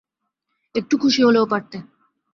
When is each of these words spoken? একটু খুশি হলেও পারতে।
একটু 0.75 0.95
খুশি 0.97 1.21
হলেও 1.23 1.45
পারতে। 1.45 1.77